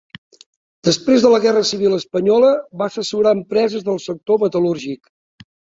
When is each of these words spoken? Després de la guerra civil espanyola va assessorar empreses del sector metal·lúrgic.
Després 0.87 1.25
de 1.25 1.31
la 1.33 1.41
guerra 1.43 1.63
civil 1.73 1.95
espanyola 1.99 2.51
va 2.83 2.91
assessorar 2.91 3.37
empreses 3.41 3.89
del 3.93 4.05
sector 4.11 4.45
metal·lúrgic. 4.47 5.17